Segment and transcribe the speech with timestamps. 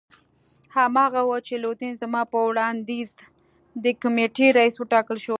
[0.75, 3.09] هماغه وو چې لودین زما په وړاندیز
[3.83, 5.29] د کمېټې رییس وټاکل شو.